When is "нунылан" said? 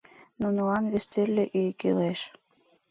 0.39-0.83